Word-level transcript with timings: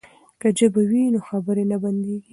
که 0.41 0.47
ژبه 0.57 0.81
وي 0.89 1.03
نو 1.13 1.19
خبرې 1.29 1.63
نه 1.71 1.77
بندیږي. 1.81 2.29